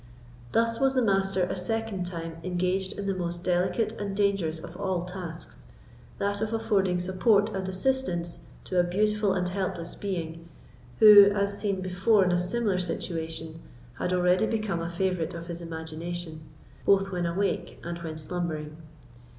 Thus 0.51 0.79
was 0.79 0.95
the 0.95 1.01
Master 1.03 1.43
a 1.43 1.55
second 1.55 2.07
time 2.07 2.37
engaged 2.43 2.97
in 2.97 3.05
the 3.05 3.13
most 3.13 3.43
delicate 3.43 3.91
and 4.01 4.17
dangerous 4.17 4.57
of 4.57 4.75
all 4.75 5.03
tasks, 5.03 5.67
that 6.17 6.41
of 6.41 6.53
affording 6.53 6.97
support 6.97 7.49
and 7.51 7.69
assistance 7.69 8.39
to 8.63 8.79
a 8.79 8.83
beautiful 8.83 9.33
and 9.33 9.47
helpless 9.47 9.93
being, 9.93 10.49
who, 10.97 11.25
as 11.35 11.55
seen 11.59 11.81
before 11.81 12.25
in 12.25 12.31
a 12.31 12.39
similar 12.39 12.79
situation, 12.79 13.61
had 13.99 14.11
already 14.11 14.47
become 14.47 14.81
a 14.81 14.89
favourite 14.89 15.35
of 15.35 15.45
his 15.45 15.61
imagination, 15.61 16.49
both 16.83 17.11
when 17.11 17.27
awake 17.27 17.79
and 17.83 17.99
when 17.99 18.17
slumbering. 18.17 18.77